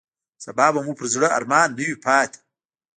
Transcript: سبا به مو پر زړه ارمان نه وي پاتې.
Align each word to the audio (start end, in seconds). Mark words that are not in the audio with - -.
سبا 0.43 0.67
به 0.73 0.79
مو 0.85 0.93
پر 0.99 1.05
زړه 1.13 1.27
ارمان 1.37 1.69
نه 1.77 1.83
وي 1.87 1.95
پاتې. 2.05 2.39